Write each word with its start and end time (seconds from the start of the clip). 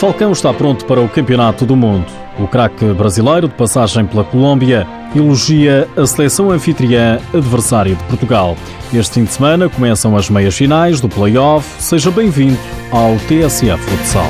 Falcão 0.00 0.32
está 0.32 0.50
pronto 0.54 0.86
para 0.86 0.98
o 0.98 1.06
Campeonato 1.10 1.66
do 1.66 1.76
Mundo. 1.76 2.06
O 2.38 2.48
craque 2.48 2.86
brasileiro, 2.94 3.48
de 3.48 3.54
passagem 3.54 4.06
pela 4.06 4.24
Colômbia, 4.24 4.86
elogia 5.14 5.86
a 5.94 6.06
seleção 6.06 6.50
anfitriã 6.50 7.18
adversária 7.34 7.94
de 7.94 8.02
Portugal. 8.04 8.56
Este 8.94 9.16
fim 9.16 9.24
de 9.24 9.32
semana 9.34 9.68
começam 9.68 10.16
as 10.16 10.30
meias 10.30 10.56
finais 10.56 11.02
do 11.02 11.08
play-off. 11.10 11.68
Seja 11.82 12.10
bem-vindo 12.10 12.56
ao 12.90 13.14
TSF 13.28 13.76
Futsal. 13.76 14.24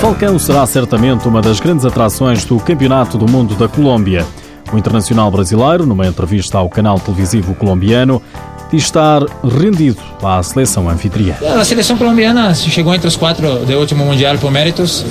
Falcão 0.00 0.40
será 0.40 0.66
certamente 0.66 1.28
uma 1.28 1.40
das 1.40 1.60
grandes 1.60 1.84
atrações 1.84 2.44
do 2.44 2.58
Campeonato 2.58 3.16
do 3.16 3.30
Mundo 3.30 3.54
da 3.54 3.68
Colômbia. 3.68 4.26
O 4.72 4.78
internacional 4.78 5.30
brasileiro, 5.30 5.84
numa 5.84 6.06
entrevista 6.06 6.58
ao 6.58 6.68
canal 6.68 6.98
televisivo 6.98 7.54
colombiano, 7.54 8.22
diz 8.70 8.84
estar 8.84 9.22
rendido 9.42 10.00
à 10.22 10.42
seleção 10.42 10.88
anfitriã. 10.88 11.34
A 11.58 11.64
seleção 11.64 11.96
colombiana 11.96 12.54
chegou 12.54 12.94
entre 12.94 13.08
os 13.08 13.16
quatro 13.16 13.64
do 13.64 13.72
último 13.78 14.04
Mundial 14.04 14.38
por 14.38 14.50
méritos. 14.50 15.04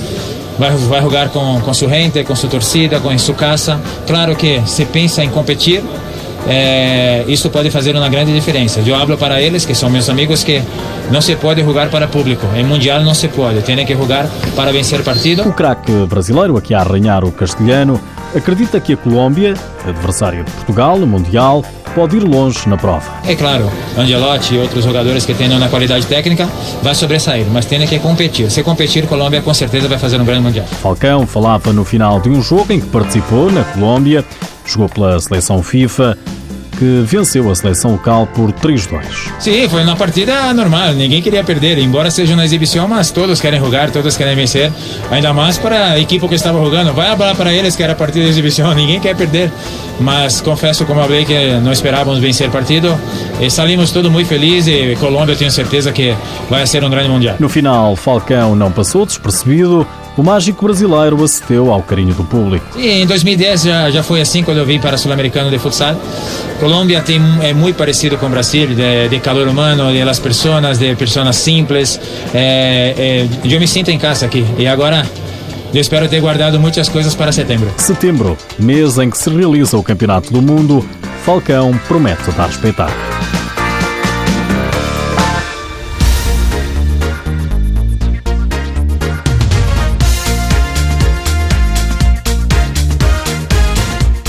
Vai, 0.58 0.70
vai 0.70 1.00
jogar 1.02 1.28
com, 1.28 1.60
com 1.60 1.74
sua 1.74 1.88
gente, 1.88 2.24
com 2.24 2.34
sua 2.34 2.48
torcida, 2.48 3.00
com 3.00 3.16
sua 3.18 3.34
casa. 3.34 3.80
Claro 4.06 4.34
que 4.34 4.62
se 4.66 4.84
pensa 4.84 5.22
em 5.22 5.30
competir, 5.30 5.82
é, 6.48 7.24
isso 7.28 7.50
pode 7.50 7.70
fazer 7.70 7.94
uma 7.94 8.08
grande 8.08 8.32
diferença. 8.32 8.80
Eu 8.84 8.94
hablo 8.94 9.16
para 9.16 9.40
eles, 9.40 9.64
que 9.64 9.74
são 9.74 9.90
meus 9.90 10.08
amigos, 10.08 10.42
que 10.42 10.62
não 11.10 11.20
se 11.20 11.36
pode 11.36 11.62
jogar 11.62 11.90
para 11.90 12.08
público. 12.08 12.46
Em 12.56 12.64
Mundial 12.64 13.02
não 13.02 13.14
se 13.14 13.28
pode. 13.28 13.60
Tem 13.62 13.84
que 13.84 13.94
jogar 13.94 14.26
para 14.56 14.72
vencer 14.72 15.02
partido. 15.02 15.42
O 15.42 15.52
craque 15.52 15.92
brasileiro, 16.06 16.56
aqui 16.56 16.74
a 16.74 16.80
arranhar 16.80 17.24
o 17.24 17.32
castelhano, 17.32 18.00
acredita 18.34 18.80
que 18.80 18.92
a 18.92 18.96
Colômbia, 18.96 19.54
adversária 19.86 20.44
de 20.44 20.50
Portugal 20.50 20.98
no 20.98 21.06
Mundial, 21.06 21.64
pode 21.94 22.16
ir 22.16 22.22
longe 22.22 22.68
na 22.68 22.76
prova. 22.76 23.10
É 23.26 23.34
claro, 23.34 23.70
Angelotti 23.96 24.54
e 24.54 24.58
outros 24.58 24.84
jogadores 24.84 25.24
que 25.24 25.34
tenham 25.34 25.58
na 25.58 25.68
qualidade 25.68 26.06
técnica 26.06 26.48
vai 26.82 26.94
sobressair, 26.94 27.46
mas 27.50 27.66
tem 27.66 27.84
que 27.86 27.98
competir. 27.98 28.50
Se 28.50 28.62
competir, 28.62 29.06
Colômbia 29.06 29.42
com 29.42 29.52
certeza 29.52 29.88
vai 29.88 29.98
fazer 29.98 30.20
um 30.20 30.24
grande 30.24 30.40
Mundial. 30.40 30.66
Falcão 30.66 31.26
falava 31.26 31.72
no 31.72 31.84
final 31.84 32.20
de 32.20 32.30
um 32.30 32.40
jogo 32.40 32.72
em 32.72 32.80
que 32.80 32.86
participou 32.86 33.50
na 33.50 33.64
Colômbia, 33.64 34.24
jogou 34.64 34.88
pela 34.88 35.18
seleção 35.20 35.62
FIFA, 35.62 36.16
que 36.80 37.02
venceu 37.02 37.50
a 37.50 37.54
seleção 37.54 37.92
local 37.92 38.26
por 38.26 38.50
3-2. 38.52 39.04
Sim, 39.38 39.68
foi 39.68 39.82
uma 39.82 39.94
partida 39.94 40.54
normal, 40.54 40.94
ninguém 40.94 41.20
queria 41.20 41.44
perder, 41.44 41.76
embora 41.76 42.10
seja 42.10 42.32
uma 42.32 42.42
exibição, 42.42 42.88
mas 42.88 43.10
todos 43.10 43.38
querem 43.38 43.60
jogar, 43.60 43.90
todos 43.90 44.16
querem 44.16 44.34
vencer, 44.34 44.72
ainda 45.10 45.30
mais 45.34 45.58
para 45.58 45.90
a 45.90 46.00
equipe 46.00 46.26
que 46.26 46.34
estava 46.34 46.58
jogando. 46.58 46.94
Vai 46.94 47.14
falar 47.14 47.34
para 47.34 47.52
eles 47.52 47.76
que 47.76 47.82
era 47.82 47.94
partida 47.94 48.24
de 48.24 48.30
exibição, 48.30 48.72
ninguém 48.72 48.98
quer 48.98 49.14
perder, 49.14 49.52
mas 50.00 50.40
confesso, 50.40 50.86
como 50.86 51.00
eu 51.00 51.04
falei, 51.04 51.26
que 51.26 51.52
não 51.62 51.70
esperávamos 51.70 52.18
vencer 52.18 52.48
o 52.48 52.50
partido 52.50 52.98
e 53.38 53.50
saímos 53.50 53.90
todos 53.90 54.10
muito 54.10 54.28
felizes 54.28 54.74
e 54.74 54.96
Colômbia 54.96 55.36
tenho 55.36 55.50
certeza 55.50 55.92
que 55.92 56.16
vai 56.48 56.66
ser 56.66 56.82
um 56.82 56.88
grande 56.88 57.10
mundial. 57.10 57.36
No 57.38 57.50
final, 57.50 57.94
Falcão 57.94 58.56
não 58.56 58.72
passou 58.72 59.04
despercebido, 59.04 59.86
o 60.16 60.22
mágico 60.22 60.64
brasileiro 60.66 61.22
acedeu 61.22 61.72
ao 61.72 61.82
carinho 61.82 62.14
do 62.14 62.24
público. 62.24 62.66
E 62.76 63.02
em 63.02 63.06
2010 63.06 63.62
já, 63.62 63.90
já 63.90 64.02
foi 64.02 64.20
assim 64.20 64.42
quando 64.42 64.58
eu 64.58 64.66
vim 64.66 64.78
para 64.78 64.96
o 64.96 64.98
Sul-Americano 64.98 65.50
de 65.50 65.58
Futsal. 65.58 65.96
Colômbia 66.58 67.00
tem, 67.00 67.20
é 67.42 67.52
muito 67.52 67.76
parecido 67.76 68.18
com 68.18 68.26
o 68.26 68.28
Brasil, 68.28 68.68
de, 68.68 69.08
de 69.08 69.20
calor 69.20 69.48
humano, 69.48 69.92
de 69.92 70.04
las 70.04 70.18
pessoas, 70.18 70.78
de 70.78 70.94
pessoas 70.96 71.36
simples. 71.36 71.98
É, 72.34 73.26
é, 73.44 73.54
eu 73.54 73.60
me 73.60 73.68
sinto 73.68 73.90
em 73.90 73.98
casa 73.98 74.26
aqui. 74.26 74.44
E 74.58 74.66
agora 74.66 75.06
eu 75.72 75.80
espero 75.80 76.08
ter 76.08 76.20
guardado 76.20 76.58
muitas 76.58 76.88
coisas 76.88 77.14
para 77.14 77.32
setembro. 77.32 77.72
Setembro, 77.76 78.36
mês 78.58 78.98
em 78.98 79.08
que 79.08 79.16
se 79.16 79.30
realiza 79.30 79.76
o 79.78 79.82
Campeonato 79.82 80.32
do 80.32 80.42
Mundo, 80.42 80.84
Falcão 81.24 81.78
promete 81.86 82.30
dar 82.32 82.48
espetáculo. 82.48 83.39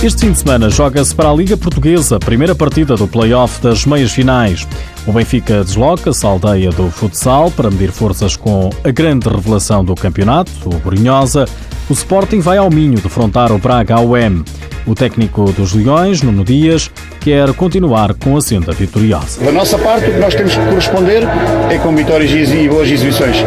Este 0.04 0.22
fim 0.22 0.32
de 0.32 0.40
semana 0.40 0.68
joga-se 0.68 1.14
para 1.14 1.30
a 1.30 1.34
Liga 1.34 1.56
Portuguesa, 1.56 2.18
primeira 2.18 2.56
partida 2.56 2.96
do 2.96 3.08
play-off 3.08 3.62
das 3.62 3.86
meias 3.86 4.12
finais. 4.12 4.68
O 5.06 5.12
Benfica 5.12 5.64
desloca-se 5.64 6.26
à 6.26 6.30
aldeia 6.30 6.72
do 6.72 6.90
futsal 6.90 7.52
para 7.52 7.70
medir 7.70 7.92
forças 7.92 8.36
com 8.36 8.72
a 8.84 8.90
grande 8.90 9.30
revelação 9.30 9.86
do 9.86 9.94
campeonato, 9.94 10.50
o 10.66 10.70
Borinhosa. 10.80 11.46
O 11.88 11.94
Sporting 11.94 12.40
vai 12.40 12.58
ao 12.58 12.72
Minho 12.72 13.00
defrontar 13.00 13.52
o 13.52 13.60
Braga 13.60 13.98
AUM. 13.98 14.44
O 14.88 14.96
técnico 14.96 15.52
dos 15.52 15.74
Leões, 15.74 16.24
Nuno 16.24 16.44
Dias, 16.44 16.90
quer 17.20 17.54
continuar 17.54 18.16
com 18.16 18.36
a 18.36 18.42
senda 18.42 18.72
vitoriosa. 18.72 19.40
Da 19.46 19.52
nossa 19.52 19.78
parte, 19.78 20.10
o 20.10 20.14
que 20.14 20.20
nós 20.20 20.34
temos 20.34 20.56
que 20.56 20.66
corresponder 20.66 21.22
é 21.70 21.78
com 21.78 21.96
vitórias 21.96 22.32
e 22.32 22.68
boas 22.68 22.90
exibições. 22.90 23.38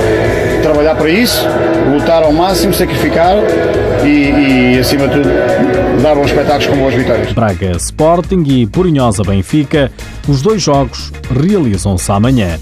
Trabalhar 0.63 0.95
para 0.95 1.11
isso, 1.11 1.45
lutar 1.93 2.23
ao 2.23 2.33
máximo, 2.33 2.73
sacrificar 2.73 3.39
e, 4.05 4.77
e 4.77 4.79
acima 4.79 5.09
de 5.09 5.15
tudo, 5.15 5.29
dar 6.05 6.15
bons 6.15 6.27
espetáculos 6.27 6.67
com 6.67 6.77
boas 6.77 6.95
vitórias. 6.95 7.33
Braga 7.33 7.71
Sporting 7.79 8.45
e 8.47 8.67
Borinhosa 8.67 9.23
Benfica, 9.23 9.91
os 10.29 10.43
dois 10.43 10.61
jogos 10.61 11.11
realizam-se 11.31 12.13
amanhã. 12.13 12.59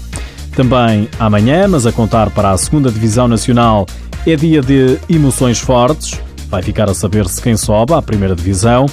Também 0.55 1.09
amanhã, 1.19 1.67
mas 1.67 1.85
a 1.85 1.91
contar 1.91 2.29
para 2.29 2.51
a 2.51 2.57
segunda 2.57 2.89
Divisão 2.89 3.27
Nacional, 3.27 3.85
é 4.25 4.37
dia 4.37 4.61
de 4.61 4.97
emoções 5.09 5.59
fortes. 5.59 6.17
Vai 6.47 6.61
ficar 6.61 6.89
a 6.89 6.93
saber-se 6.93 7.41
quem 7.41 7.57
sobe 7.57 7.93
à 7.93 8.01
primeira 8.01 8.33
Divisão. 8.33 8.85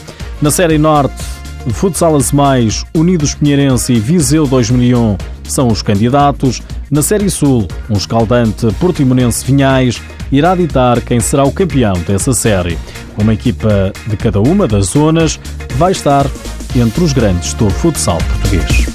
Na 0.42 0.50
Série 0.50 0.78
Norte, 0.78 1.22
Futsal 1.68 2.18
Mais, 2.32 2.84
Unidos 2.92 3.34
Pinheirense 3.34 3.92
e 3.92 4.00
Viseu 4.00 4.48
2001 4.48 5.16
são 5.44 5.68
os 5.68 5.80
candidatos. 5.80 6.60
Na 6.90 7.02
Série 7.02 7.30
Sul, 7.30 7.68
um 7.88 7.96
escaldante 7.96 8.66
Portimonense 8.80 9.44
Vinhais 9.44 10.02
irá 10.32 10.56
ditar 10.56 11.00
quem 11.02 11.20
será 11.20 11.44
o 11.44 11.52
campeão 11.52 11.92
dessa 12.06 12.32
série. 12.32 12.76
Uma 13.20 13.34
equipa 13.34 13.92
de 14.06 14.16
cada 14.16 14.40
uma 14.40 14.66
das 14.66 14.86
zonas 14.86 15.38
vai 15.76 15.92
estar 15.92 16.26
entre 16.74 17.04
os 17.04 17.12
grandes 17.12 17.52
do 17.52 17.68
futsal 17.68 18.16
português. 18.16 18.86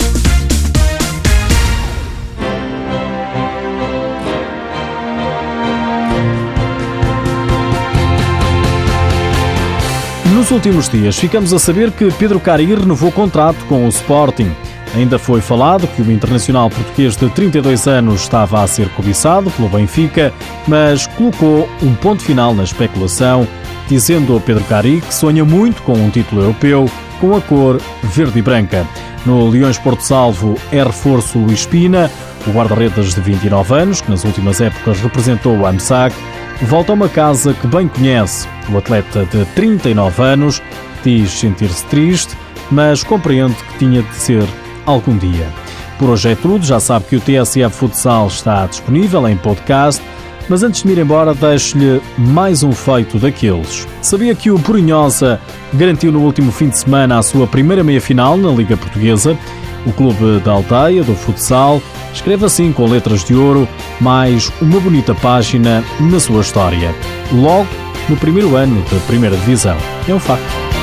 Nos 10.34 10.52
últimos 10.52 10.90
dias, 10.90 11.18
ficamos 11.18 11.54
a 11.54 11.60
saber 11.60 11.92
que 11.92 12.12
Pedro 12.14 12.40
Cari 12.40 12.66
renovou 12.66 13.12
contrato 13.12 13.64
com 13.66 13.86
o 13.86 13.90
Sporting. 13.90 14.52
Ainda 14.96 15.20
foi 15.20 15.42
falado 15.42 15.88
que 15.88 16.02
o 16.02 16.12
internacional 16.12 16.70
português 16.70 17.16
de 17.16 17.30
32 17.30 17.88
anos 17.88 18.22
estava 18.22 18.64
a 18.64 18.68
ser 18.68 18.88
cobiçado 18.90 19.52
pelo 19.52 19.70
Benfica, 19.70 20.34
mas 20.68 21.06
colocou 21.08 21.70
um 21.82 21.94
ponto 21.96 22.24
final 22.24 22.54
na 22.54 22.64
especulação, 22.64 23.48
dizendo 23.88 24.36
a 24.36 24.40
Pedro 24.40 24.64
Cari 24.66 25.02
que 25.02 25.14
sonha 25.14 25.46
muito 25.46 25.82
com 25.84 25.94
um 25.94 26.10
título 26.10 26.42
europeu 26.42 26.90
com 27.20 27.36
a 27.36 27.42
cor 27.42 27.80
verde 28.04 28.40
e 28.40 28.42
branca. 28.42 28.86
No 29.26 29.50
Leões 29.50 29.78
Porto 29.78 30.02
Salvo 30.02 30.56
é 30.72 30.84
reforço 30.84 31.40
Luís 31.40 31.66
Pina, 31.66 32.12
o 32.46 32.52
guarda-redes 32.52 33.16
de 33.16 33.22
29 33.22 33.74
anos, 33.74 34.02
que 34.02 34.12
nas 34.12 34.24
últimas 34.24 34.62
épocas 34.62 35.00
representou 35.00 35.58
o 35.58 35.66
AMSAC, 35.66 36.16
volta 36.62 36.92
a 36.92 36.96
uma 36.96 37.10
casa 37.10 37.54
que 37.54 37.68
bem 37.68 37.88
conhece. 37.88 38.48
O 38.72 38.78
atleta 38.78 39.26
de 39.26 39.46
39 39.56 40.22
anos 40.22 40.62
diz 41.04 41.32
sentir-se 41.32 41.84
triste, 41.86 42.38
mas 42.70 43.04
compreende 43.04 43.56
que 43.56 43.80
tinha 43.80 44.04
de 44.04 44.16
ser 44.16 44.46
algum 44.86 45.18
dia. 45.18 45.48
Por 45.98 46.10
hoje 46.10 46.32
é 46.32 46.36
tudo, 46.36 46.66
já 46.66 46.80
sabe 46.80 47.06
que 47.06 47.16
o 47.16 47.22
TSF 47.22 47.70
Futsal 47.70 48.28
está 48.28 48.66
disponível 48.66 49.28
em 49.28 49.38
podcast, 49.38 50.02
mas 50.50 50.64
antes 50.64 50.82
de 50.82 50.88
me 50.88 50.94
ir 50.94 51.00
embora, 51.00 51.34
deixo-lhe 51.34 52.02
mais 52.18 52.64
um 52.64 52.72
feito 52.72 53.18
daqueles. 53.18 53.88
Sabia 54.02 54.36
que 54.36 54.52
o 54.52 54.60
Porinhosa 54.60 55.40
garantiu 55.74 56.12
no 56.12 56.22
último 56.22 56.52
fim 56.52 56.70
de 56.70 56.78
semana 56.78 57.18
a 57.18 57.24
sua 57.24 57.48
primeira 57.48 57.84
meia-final 57.84 58.38
na 58.38 58.52
Liga 58.52 58.78
Portuguesa? 58.78 59.38
O 59.86 59.94
clube 59.94 60.40
da 60.44 60.54
aldeia, 60.54 61.04
do 61.04 61.16
futsal, 61.16 61.82
escreve 62.14 62.46
assim 62.46 62.72
com 62.72 62.88
letras 62.88 63.24
de 63.24 63.36
ouro 63.36 63.68
mais 64.02 64.52
uma 64.62 64.80
bonita 64.80 65.14
página 65.16 65.84
na 66.00 66.20
sua 66.20 66.42
história. 66.42 66.94
Logo 67.32 67.68
no 68.10 68.18
primeiro 68.18 68.56
ano 68.56 68.84
da 68.92 69.00
primeira 69.08 69.36
divisão. 69.38 69.78
É 70.08 70.14
um 70.14 70.20
facto. 70.20 70.75